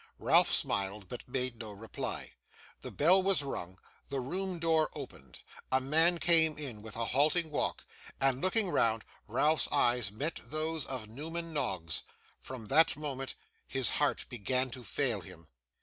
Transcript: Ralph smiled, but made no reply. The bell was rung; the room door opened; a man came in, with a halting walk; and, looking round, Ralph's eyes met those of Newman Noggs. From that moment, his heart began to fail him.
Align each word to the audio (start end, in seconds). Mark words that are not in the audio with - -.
Ralph 0.17 0.51
smiled, 0.51 1.07
but 1.09 1.27
made 1.27 1.59
no 1.59 1.71
reply. 1.73 2.33
The 2.81 2.89
bell 2.89 3.21
was 3.21 3.43
rung; 3.43 3.77
the 4.09 4.19
room 4.19 4.57
door 4.57 4.89
opened; 4.95 5.41
a 5.71 5.79
man 5.79 6.17
came 6.17 6.57
in, 6.57 6.81
with 6.81 6.95
a 6.95 7.05
halting 7.05 7.51
walk; 7.51 7.85
and, 8.19 8.41
looking 8.41 8.71
round, 8.71 9.05
Ralph's 9.27 9.67
eyes 9.71 10.09
met 10.09 10.39
those 10.43 10.87
of 10.87 11.07
Newman 11.07 11.53
Noggs. 11.53 12.01
From 12.39 12.65
that 12.65 12.97
moment, 12.97 13.35
his 13.67 13.91
heart 13.91 14.25
began 14.27 14.71
to 14.71 14.83
fail 14.83 15.21
him. 15.21 15.49